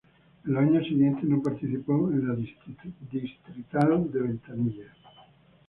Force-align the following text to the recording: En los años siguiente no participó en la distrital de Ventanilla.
En 0.47 0.53
los 0.53 0.63
años 0.63 0.87
siguiente 0.87 1.19
no 1.25 1.43
participó 1.43 2.09
en 2.11 2.27
la 2.27 2.33
distrital 2.33 4.09
de 4.11 4.19
Ventanilla. 4.19 4.95